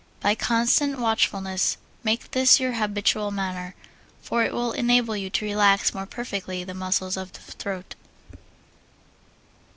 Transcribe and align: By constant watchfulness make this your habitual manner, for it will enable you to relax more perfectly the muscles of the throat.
By 0.19 0.33
constant 0.33 0.97
watchfulness 0.99 1.77
make 2.03 2.31
this 2.31 2.59
your 2.59 2.71
habitual 2.71 3.29
manner, 3.29 3.75
for 4.23 4.43
it 4.43 4.51
will 4.51 4.71
enable 4.71 5.15
you 5.15 5.29
to 5.29 5.45
relax 5.45 5.93
more 5.93 6.07
perfectly 6.07 6.63
the 6.63 6.73
muscles 6.73 7.17
of 7.17 7.31
the 7.33 7.39
throat. 7.43 7.93